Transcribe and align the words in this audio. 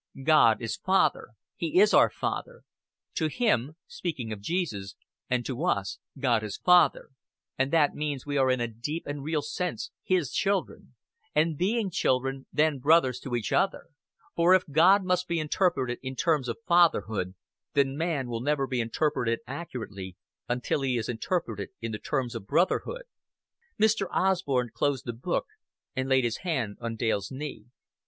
"'God 0.23 0.63
is 0.63 0.77
Father; 0.77 1.35
He 1.55 1.79
is 1.79 1.93
our 1.93 2.09
Father. 2.09 2.63
To 3.13 3.27
Him' 3.27 3.75
speaking 3.85 4.31
of 4.33 4.41
Jesus 4.41 4.95
'and 5.29 5.45
to 5.45 5.63
us 5.63 5.99
God 6.17 6.41
is 6.41 6.57
Father, 6.57 7.09
and 7.55 7.71
that 7.71 7.93
means 7.93 8.23
that 8.23 8.27
we 8.29 8.35
are 8.37 8.49
in 8.49 8.59
a 8.59 8.67
deep 8.67 9.05
and 9.05 9.23
real 9.23 9.43
sense 9.43 9.91
His 10.01 10.31
children, 10.31 10.95
and, 11.35 11.55
being 11.55 11.91
children, 11.91 12.47
then 12.51 12.79
brothers 12.79 13.19
to 13.19 13.35
each 13.35 13.51
other; 13.53 13.89
for 14.35 14.55
if 14.55 14.63
God 14.71 15.03
must 15.03 15.27
be 15.27 15.39
interpreted 15.39 15.99
in 16.01 16.15
terms 16.15 16.47
of 16.49 16.57
fatherhood, 16.67 17.35
then 17.75 17.95
man 17.95 18.27
will 18.27 18.41
never 18.41 18.65
be 18.65 18.81
interpreted 18.81 19.37
accurately 19.45 20.17
until 20.49 20.81
he 20.81 20.97
is 20.97 21.09
interpreted 21.09 21.69
in 21.79 21.91
the 21.91 21.99
terms 21.99 22.33
of 22.33 22.47
brotherhood.'" 22.47 23.05
Mr. 23.79 24.07
Osborn 24.11 24.71
closed 24.73 25.05
the 25.05 25.13
book 25.13 25.45
and 25.95 26.09
laid 26.09 26.23
his 26.23 26.37
hand 26.37 26.77
on 26.81 26.95
Dale's 26.95 27.29
knee. 27.29 27.65